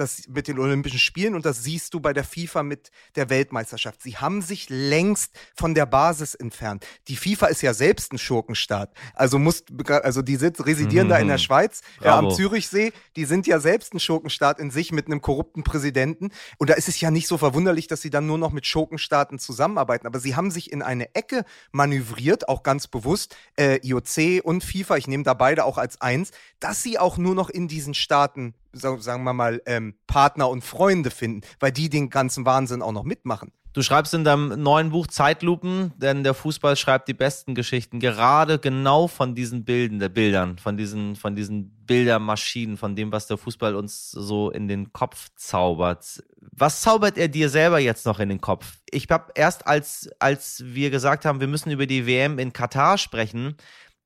[0.00, 4.02] das mit den Olympischen Spielen und das siehst du bei der FIFA mit der Weltmeisterschaft.
[4.02, 6.86] Sie haben sich längst von der Basis entfernt.
[7.08, 8.92] Die FIFA ist ja selbst ein Schurkenstaat.
[9.14, 11.42] Also muss, also die sitz, residieren da in der Mhm.
[11.42, 12.30] Schweiz, ja, am.
[12.30, 12.92] Zürichsee.
[13.16, 16.30] Die sind ja selbst ein Schurkenstaat in sich mit einem korrupten Präsidenten.
[16.58, 19.38] Und da ist es ja nicht so verwunderlich, dass sie dann nur noch mit Schurkenstaaten
[19.38, 20.06] zusammenarbeiten.
[20.06, 24.96] Aber sie haben sich in eine Ecke manövriert, auch ganz bewusst, äh, IOC und FIFA,
[24.96, 28.54] ich nehme da beide auch als eins, dass sie auch nur noch in diesen Staaten,
[28.72, 33.04] sagen wir mal, ähm, Partner und Freunde finden, weil die den ganzen Wahnsinn auch noch
[33.04, 33.52] mitmachen.
[33.72, 38.58] Du schreibst in deinem neuen Buch Zeitlupen, denn der Fußball schreibt die besten Geschichten, gerade
[38.58, 43.38] genau von diesen Bilden, der Bildern, von diesen, von diesen Bildermaschinen, von dem, was der
[43.38, 46.20] Fußball uns so in den Kopf zaubert.
[46.50, 48.78] Was zaubert er dir selber jetzt noch in den Kopf?
[48.90, 52.98] Ich habe erst, als, als wir gesagt haben, wir müssen über die WM in Katar
[52.98, 53.54] sprechen,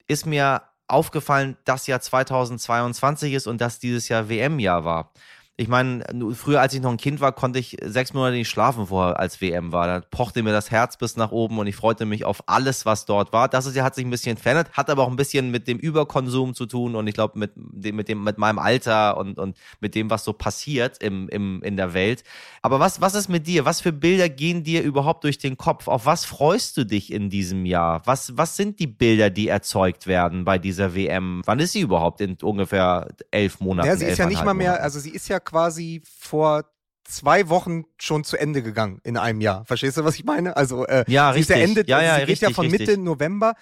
[0.06, 5.12] ist mir aufgefallen, dass Jahr 2022 ist und dass dieses Jahr WM-Jahr war.
[5.56, 8.88] Ich meine, früher, als ich noch ein Kind war, konnte ich sechs Monate nicht schlafen
[8.88, 9.86] vorher, als WM war.
[9.86, 13.06] Da pochte mir das Herz bis nach oben und ich freute mich auf alles, was
[13.06, 13.48] dort war.
[13.48, 15.78] Das ist ja, hat sich ein bisschen verändert, hat aber auch ein bisschen mit dem
[15.78, 19.56] Überkonsum zu tun und ich glaube mit dem, mit dem, mit meinem Alter und, und
[19.78, 22.24] mit dem, was so passiert im, im, in der Welt.
[22.62, 23.64] Aber was, was ist mit dir?
[23.64, 25.86] Was für Bilder gehen dir überhaupt durch den Kopf?
[25.86, 28.02] Auf was freust du dich in diesem Jahr?
[28.06, 31.42] Was, was sind die Bilder, die erzeugt werden bei dieser WM?
[31.44, 32.20] Wann ist sie überhaupt?
[32.20, 33.86] In ungefähr elf Monaten?
[33.86, 36.64] Ja, sie ist ja nicht mal mehr, also sie ist ja quasi vor
[37.04, 39.64] zwei Wochen schon zu Ende gegangen in einem Jahr.
[39.66, 40.56] Verstehst du, was ich meine?
[40.56, 41.56] Also äh, Ja, sie richtig.
[41.56, 42.98] Ende, Ja, ja, sie geht ja richtig, von Mitte richtig.
[42.98, 43.54] November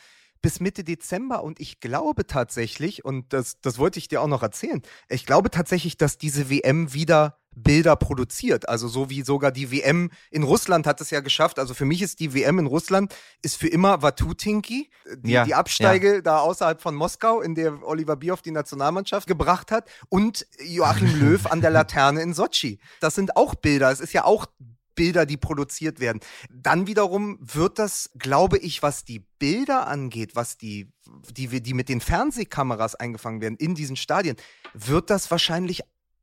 [0.43, 4.43] bis Mitte Dezember und ich glaube tatsächlich, und das, das wollte ich dir auch noch
[4.43, 8.69] erzählen, ich glaube tatsächlich, dass diese WM wieder Bilder produziert.
[8.69, 11.59] Also so wie sogar die WM in Russland hat es ja geschafft.
[11.59, 15.55] Also für mich ist die WM in Russland ist für immer Watutinki, die, Ja, die
[15.55, 21.15] Absteige da außerhalb von Moskau, in der Oliver Bierhoff die Nationalmannschaft gebracht hat und Joachim
[21.21, 22.79] Löw an der Laterne in Sochi.
[23.01, 23.91] Das sind auch Bilder.
[23.91, 24.47] Es ist ja auch
[24.95, 26.21] Bilder, die produziert werden.
[26.51, 30.93] Dann wiederum wird das, glaube ich, was die Bilder angeht, was die,
[31.31, 34.37] die, die mit den Fernsehkameras eingefangen werden in diesen Stadien,
[34.75, 35.83] wird das wahrscheinlich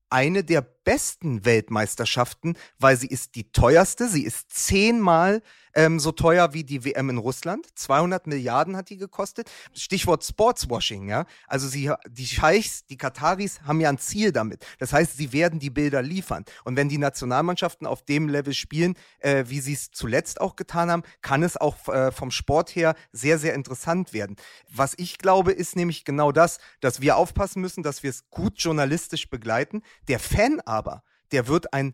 [0.09, 4.07] eine der besten Weltmeisterschaften, weil sie ist die teuerste.
[4.07, 5.41] Sie ist zehnmal
[5.73, 7.67] ähm, so teuer wie die WM in Russland.
[7.75, 9.49] 200 Milliarden hat die gekostet.
[9.73, 11.25] Stichwort Sportswashing, ja.
[11.47, 14.65] Also sie, die Scheichs, die Kataris haben ja ein Ziel damit.
[14.79, 16.45] Das heißt, sie werden die Bilder liefern.
[16.63, 20.91] Und wenn die Nationalmannschaften auf dem Level spielen, äh, wie sie es zuletzt auch getan
[20.91, 24.35] haben, kann es auch äh, vom Sport her sehr, sehr interessant werden.
[24.69, 28.53] Was ich glaube, ist nämlich genau das, dass wir aufpassen müssen, dass wir es gut
[28.57, 29.81] journalistisch begleiten.
[30.07, 31.93] Der Fan aber, der wird ein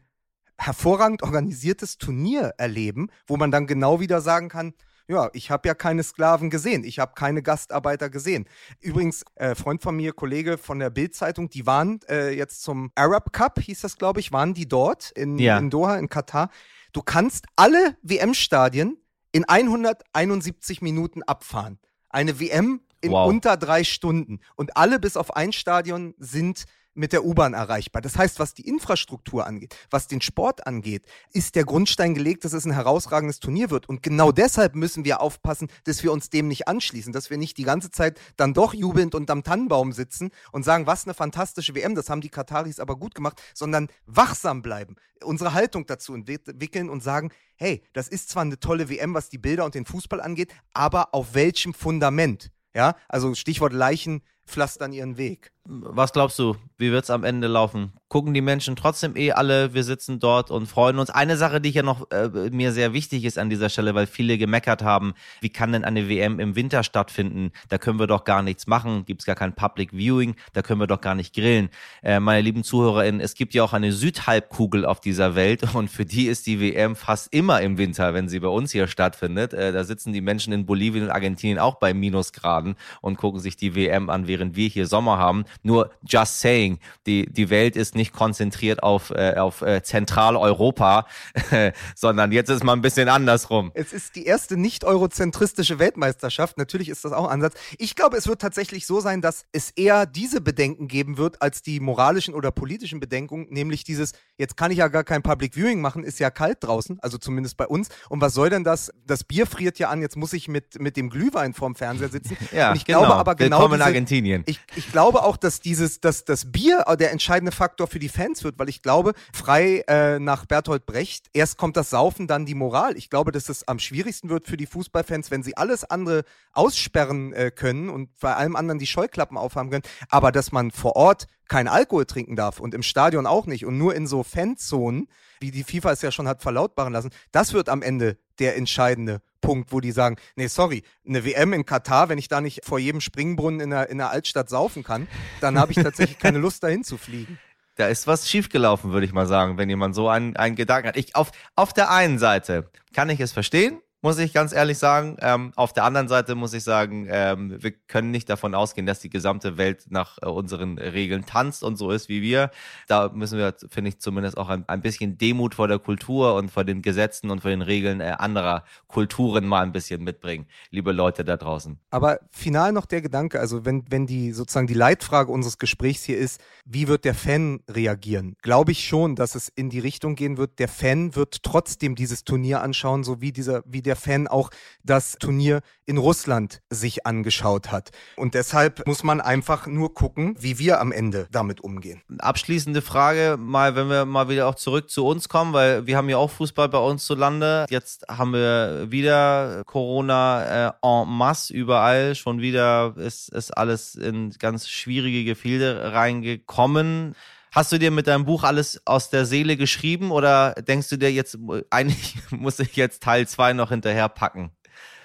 [0.57, 4.73] hervorragend organisiertes Turnier erleben, wo man dann genau wieder sagen kann,
[5.07, 8.47] ja, ich habe ja keine Sklaven gesehen, ich habe keine Gastarbeiter gesehen.
[8.81, 13.31] Übrigens, äh, Freund von mir, Kollege von der Bild-Zeitung, die waren äh, jetzt zum Arab
[13.31, 15.59] Cup, hieß das, glaube ich, waren die dort in, Ja.
[15.59, 16.49] in Doha, in Katar.
[16.91, 18.97] Du kannst alle WM-Stadien
[19.31, 21.77] in 171 Minuten abfahren.
[22.09, 23.27] Eine WM in Wow.
[23.29, 24.39] unter drei Stunden.
[24.55, 26.65] Und alle bis auf ein Stadion sind
[26.95, 28.01] mit der U-Bahn erreichbar.
[28.01, 32.53] Das heißt, was die Infrastruktur angeht, was den Sport angeht, ist der Grundstein gelegt, dass
[32.53, 33.87] es ein herausragendes Turnier wird.
[33.87, 37.57] Und genau deshalb müssen wir aufpassen, dass wir uns dem nicht anschließen, dass wir nicht
[37.57, 41.95] die ganze Zeit dann doch jubelnd unterm Tannenbaum sitzen und sagen, was eine fantastische WM,
[41.95, 47.03] das haben die Kataris aber gut gemacht, sondern wachsam bleiben, unsere Haltung dazu entwickeln und
[47.03, 50.53] sagen, hey, das ist zwar eine tolle WM, was die Bilder und den Fußball angeht,
[50.73, 52.51] aber auf welchem Fundament?
[52.73, 55.53] Ja, also Stichwort Leichen pflastern ihren Weg.
[55.67, 57.93] Was glaubst du, wie wird es am Ende laufen?
[58.07, 61.09] Gucken die Menschen trotzdem eh alle, wir sitzen dort und freuen uns.
[61.09, 64.37] Eine Sache, die hier noch äh, mir sehr wichtig ist an dieser Stelle, weil viele
[64.37, 67.51] gemeckert haben, wie kann denn eine WM im Winter stattfinden?
[67.69, 70.79] Da können wir doch gar nichts machen, gibt es gar kein Public Viewing, da können
[70.79, 71.69] wir doch gar nicht grillen.
[72.03, 76.05] Äh, meine lieben ZuhörerInnen, es gibt ja auch eine Südhalbkugel auf dieser Welt und für
[76.05, 79.53] die ist die WM fast immer im Winter, wenn sie bei uns hier stattfindet.
[79.53, 83.57] Äh, da sitzen die Menschen in Bolivien und Argentinien auch bei Minusgraden und gucken sich
[83.57, 85.45] die WM an, während wir hier Sommer haben.
[85.63, 91.07] Nur just saying, die, die Welt ist nicht konzentriert auf, äh, auf äh, Zentraleuropa,
[91.95, 93.71] sondern jetzt ist mal ein bisschen andersrum.
[93.73, 96.57] Es ist die erste nicht-eurozentristische Weltmeisterschaft.
[96.57, 97.55] Natürlich ist das auch ein Ansatz.
[97.77, 101.61] Ich glaube, es wird tatsächlich so sein, dass es eher diese Bedenken geben wird, als
[101.61, 105.81] die moralischen oder politischen Bedenken, nämlich dieses, jetzt kann ich ja gar kein Public Viewing
[105.81, 107.89] machen, ist ja kalt draußen, also zumindest bei uns.
[108.09, 108.91] Und was soll denn das?
[109.05, 112.37] Das Bier friert ja an, jetzt muss ich mit, mit dem Glühwein vorm Fernseher sitzen.
[112.51, 112.99] ja, und ich genau.
[112.99, 113.57] glaube aber genau.
[113.57, 114.43] Willkommen diese, in Argentinien.
[114.45, 118.43] Ich, ich glaube auch, dass dieses, dass das Bier der entscheidende Faktor für die Fans
[118.43, 122.55] wird, weil ich glaube, frei äh, nach Bertolt Brecht, erst kommt das Saufen, dann die
[122.55, 122.97] Moral.
[122.97, 127.31] Ich glaube, dass es am schwierigsten wird für die Fußballfans, wenn sie alles andere aussperren
[127.33, 131.27] äh, können und bei allem anderen die Scheuklappen aufhaben können, aber dass man vor Ort
[131.47, 135.07] kein Alkohol trinken darf und im Stadion auch nicht und nur in so Fanzonen,
[135.39, 139.21] wie die FIFA es ja schon hat verlautbaren lassen, das wird am Ende der entscheidende
[139.41, 142.79] Punkt, wo die sagen, nee, sorry, eine WM in Katar, wenn ich da nicht vor
[142.79, 145.07] jedem Springbrunnen in der, in der Altstadt saufen kann,
[145.39, 147.39] dann habe ich tatsächlich keine Lust dahin zu fliegen.
[147.75, 150.97] Da ist was schiefgelaufen, würde ich mal sagen, wenn jemand so einen, einen Gedanken hat.
[150.97, 155.17] Ich, auf, auf der einen Seite kann ich es verstehen, muss ich ganz ehrlich sagen.
[155.19, 158.99] Ähm, auf der anderen Seite muss ich sagen, ähm, wir können nicht davon ausgehen, dass
[158.99, 162.51] die gesamte Welt nach äh, unseren Regeln tanzt und so ist wie wir.
[162.87, 166.51] Da müssen wir, finde ich, zumindest auch ein, ein, bisschen Demut vor der Kultur und
[166.51, 170.91] vor den Gesetzen und vor den Regeln äh, anderer Kulturen mal ein bisschen mitbringen, liebe
[170.91, 171.79] Leute da draußen.
[171.89, 176.19] Aber final noch der Gedanke, also wenn, wenn die sozusagen die Leitfrage unseres Gesprächs hier
[176.19, 178.35] ist, wie wird der Fan reagieren?
[178.43, 182.23] Glaube ich schon, dass es in die Richtung gehen wird, der Fan wird trotzdem dieses
[182.23, 184.49] Turnier anschauen, so wie dieser, wie der der Fan auch
[184.83, 187.91] das Turnier in Russland sich angeschaut hat.
[188.17, 192.01] Und deshalb muss man einfach nur gucken, wie wir am Ende damit umgehen.
[192.19, 196.09] Abschließende Frage, mal, wenn wir mal wieder auch zurück zu uns kommen, weil wir haben
[196.09, 197.65] ja auch Fußball bei uns zu Lande.
[197.69, 202.15] Jetzt haben wir wieder Corona äh, en masse überall.
[202.15, 207.15] Schon wieder ist, ist alles in ganz schwierige Gefilde reingekommen.
[207.55, 211.09] Hast du dir mit deinem Buch alles aus der Seele geschrieben oder denkst du dir
[211.09, 211.37] jetzt,
[211.69, 214.51] eigentlich muss ich jetzt Teil 2 noch hinterher packen?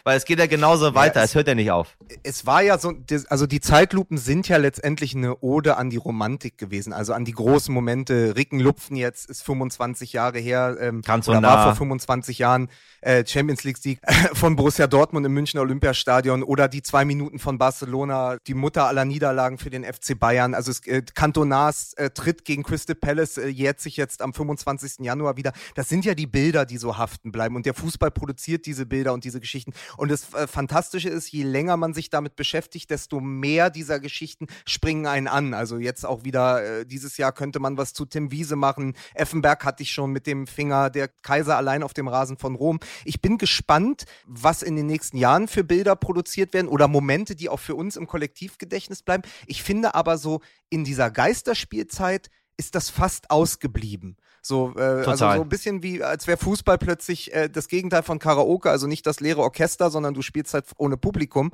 [0.04, 1.96] Weil es geht ja genauso weiter, ja, es, es, hört ja nicht auf.
[2.22, 2.92] Es war ja so,
[3.28, 7.32] also die Zeitlupen sind ja letztendlich eine Ode an die Romantik gewesen, also an die
[7.32, 8.34] großen Momente.
[8.36, 12.68] Ricken Lupfen jetzt ist 25 Jahre her, ähm, oder war vor 25 Jahren
[13.00, 14.00] äh, Champions League Sieg
[14.34, 19.04] von Borussia Dortmund im Münchner Olympiastadion oder die zwei Minuten von Barcelona, die Mutter aller
[19.04, 20.54] Niederlagen für den FC Bayern.
[20.54, 25.04] Also es, äh, Cantonas äh, Tritt gegen Crystal Palace äh, jährt sich jetzt am 25.
[25.04, 25.52] Januar wieder.
[25.74, 29.12] Das sind ja die Bilder, die so haften bleiben und der Fußball produziert diese Bilder
[29.12, 29.72] und diese Geschichten.
[29.96, 34.46] Und das äh, Fantastische ist, je länger man sich damit beschäftigt, desto mehr dieser Geschichten
[34.66, 35.54] springen einen an.
[35.54, 38.94] Also jetzt auch wieder, äh, dieses Jahr könnte man was zu Tim Wiese machen.
[39.14, 42.80] Effenberg hatte ich schon mit dem Finger, der Kaiser allein auf dem Rasen von Rom.
[43.04, 47.48] Ich bin gespannt, was in den nächsten Jahren für Bilder produziert werden oder Momente, die
[47.48, 49.22] auch für uns im Kollektivgedächtnis bleiben.
[49.46, 54.16] Ich finde aber so in dieser Geisterspielzeit ist das fast ausgeblieben.
[54.42, 58.18] So, äh, also so ein bisschen wie, als wäre Fußball plötzlich äh, das Gegenteil von
[58.18, 61.52] Karaoke, also nicht das leere Orchester, sondern du spielst halt ohne Publikum.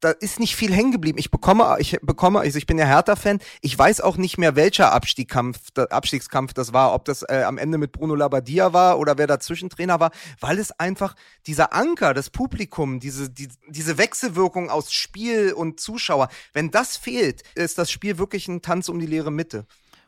[0.00, 1.18] Da ist nicht viel hängen geblieben.
[1.18, 3.38] Ich bekomme, ich bekomme, also ich bin ja Hertha-Fan.
[3.60, 7.78] Ich weiß auch nicht mehr, welcher Abstiegskampf, Abstiegskampf das war, ob das äh, am Ende
[7.78, 11.14] mit Bruno Labbadia war oder wer dazwischen Trainer war, weil es einfach
[11.46, 17.42] dieser Anker, das Publikum, diese, die, diese Wechselwirkung aus Spiel und Zuschauer, wenn das fehlt,
[17.54, 19.66] ist das Spiel wirklich ein Tanz um die leere Mitte.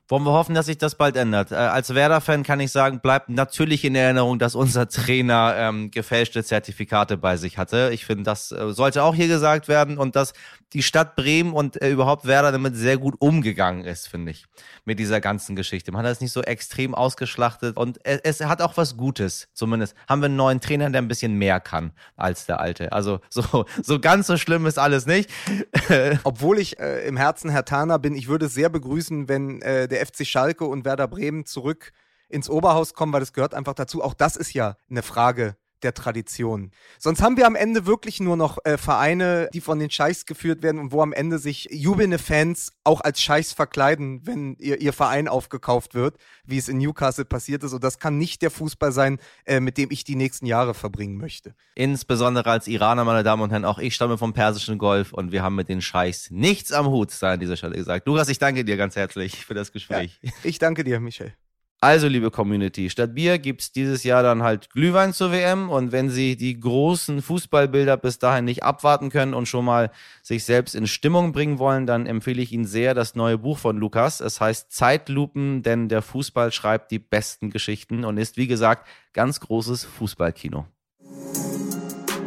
[0.08, 1.50] Wollen wir hoffen, dass sich das bald ändert.
[1.50, 6.44] Äh, als Werder-Fan kann ich sagen, bleibt natürlich in Erinnerung, dass unser Trainer ähm, gefälschte
[6.44, 7.90] Zertifikate bei sich hatte.
[7.92, 10.34] Ich finde, das äh, sollte auch hier gesagt werden und dass
[10.74, 14.44] die Stadt Bremen und äh, überhaupt Werder damit sehr gut umgegangen ist, finde ich,
[14.84, 15.92] mit dieser ganzen Geschichte.
[15.92, 19.48] Man hat das nicht so extrem ausgeschlachtet und es, es hat auch was Gutes.
[19.54, 22.92] Zumindest haben wir einen neuen Trainer, der ein bisschen mehr kann als der alte.
[22.92, 25.30] Also so, so ganz so schlimm ist alles nicht.
[26.24, 29.86] Obwohl ich äh, im Herzen Herr Taner bin, ich würde es sehr begrüßen, wenn äh,
[29.94, 31.92] der FC Schalke und Werder Bremen zurück
[32.28, 34.02] ins Oberhaus kommen, weil das gehört einfach dazu.
[34.02, 36.72] Auch das ist ja eine Frage der Tradition.
[36.98, 40.62] Sonst haben wir am Ende wirklich nur noch äh, Vereine, die von den Scheichs geführt
[40.62, 44.92] werden und wo am Ende sich jubelnde Fans auch als Scheichs verkleiden, wenn ihr, ihr
[44.92, 47.72] Verein aufgekauft wird, wie es in Newcastle passiert ist.
[47.72, 51.18] Und das kann nicht der Fußball sein, äh, mit dem ich die nächsten Jahre verbringen
[51.18, 51.54] möchte.
[51.74, 55.42] Insbesondere als Iraner, meine Damen und Herren, auch ich stamme vom persischen Golf und wir
[55.42, 58.06] haben mit den Scheichs nichts am Hut, sei an dieser Stelle gesagt.
[58.06, 60.18] Lukas, ich danke dir ganz herzlich für das Gespräch.
[60.22, 61.34] Ja, ich danke dir, Michel.
[61.84, 65.68] Also, liebe Community, statt Bier gibt's dieses Jahr dann halt Glühwein zur WM.
[65.68, 69.90] Und wenn Sie die großen Fußballbilder bis dahin nicht abwarten können und schon mal
[70.22, 73.76] sich selbst in Stimmung bringen wollen, dann empfehle ich Ihnen sehr das neue Buch von
[73.76, 74.22] Lukas.
[74.22, 79.40] Es heißt Zeitlupen, denn der Fußball schreibt die besten Geschichten und ist, wie gesagt, ganz
[79.40, 80.64] großes Fußballkino.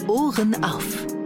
[0.08, 1.17] Ohren auf.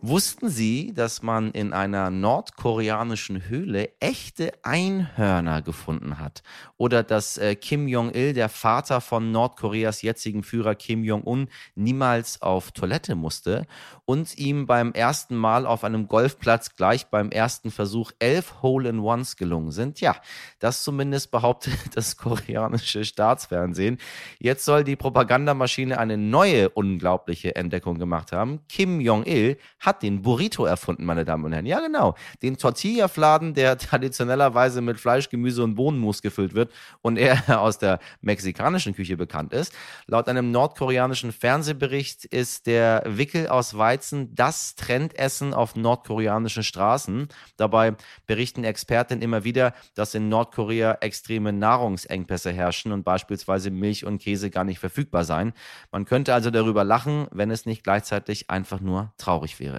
[0.00, 6.44] Wussten Sie, dass man in einer nordkoreanischen Höhle echte Einhörner gefunden hat?
[6.76, 12.70] Oder dass äh, Kim Jong-il, der Vater von Nordkoreas jetzigen Führer Kim Jong-un, niemals auf
[12.70, 13.66] Toilette musste
[14.04, 19.72] und ihm beim ersten Mal auf einem Golfplatz gleich beim ersten Versuch elf Hole-in-Ones gelungen
[19.72, 20.00] sind?
[20.00, 20.14] Ja,
[20.60, 23.98] das zumindest behauptet das koreanische Staatsfernsehen.
[24.38, 28.60] Jetzt soll die Propagandamaschine eine neue unglaubliche Entdeckung gemacht haben.
[28.68, 31.66] Kim Jong-il hat den Burrito erfunden, meine Damen und Herren.
[31.66, 32.14] Ja, genau.
[32.42, 36.72] Den Tortilla-Fladen, der traditionellerweise mit Fleisch, Gemüse und Bohnenmus gefüllt wird
[37.02, 39.72] und er aus der mexikanischen Küche bekannt ist.
[40.06, 47.28] Laut einem nordkoreanischen Fernsehbericht ist der Wickel aus Weizen das Trendessen auf nordkoreanischen Straßen.
[47.56, 47.94] Dabei
[48.26, 54.50] berichten Experten immer wieder, dass in Nordkorea extreme Nahrungsengpässe herrschen und beispielsweise Milch und Käse
[54.50, 55.52] gar nicht verfügbar seien.
[55.90, 59.77] Man könnte also darüber lachen, wenn es nicht gleichzeitig einfach nur traurig wäre.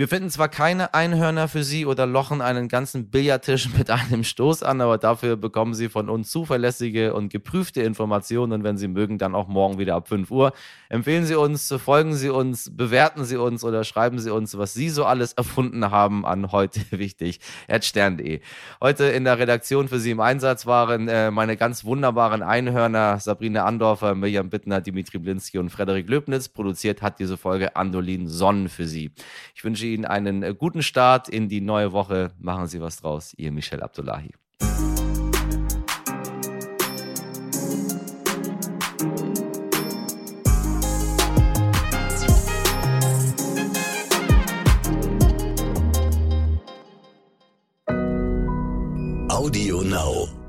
[0.00, 4.62] Wir finden zwar keine Einhörner für Sie oder lochen einen ganzen Billardtisch mit einem Stoß
[4.62, 9.18] an, aber dafür bekommen Sie von uns zuverlässige und geprüfte Informationen und wenn Sie mögen,
[9.18, 10.54] dann auch morgen wieder ab 5 Uhr.
[10.88, 14.88] Empfehlen Sie uns, folgen Sie uns, bewerten Sie uns oder schreiben Sie uns, was Sie
[14.88, 17.38] so alles erfunden haben an heute wichtig,
[17.82, 18.40] stern.de.
[18.80, 23.66] Heute in der Redaktion für Sie im Einsatz waren äh, meine ganz wunderbaren Einhörner Sabrina
[23.66, 26.48] Andorfer, Mirjam Bittner, Dimitri Blinski und Frederik Löbnitz.
[26.48, 29.10] Produziert hat diese Folge Andolin Sonn für Sie.
[29.54, 32.32] Ich wünsche Ihnen einen äh, guten Start in die neue Woche.
[32.38, 33.34] Machen Sie was draus.
[33.36, 34.30] Ihr Michel Abdullahi.
[49.28, 50.39] Audio Now.